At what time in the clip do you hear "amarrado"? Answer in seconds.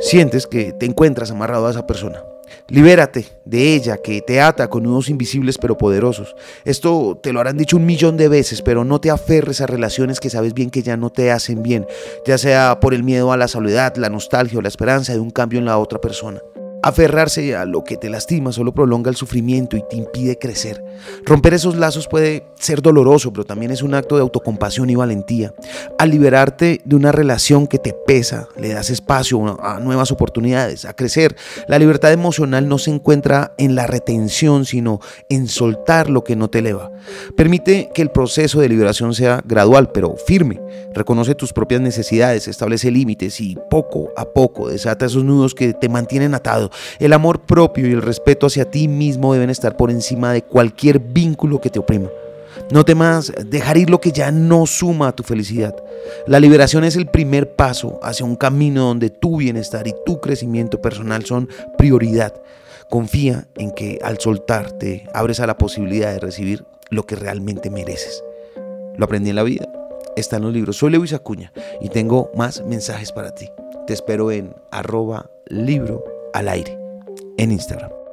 1.30-1.66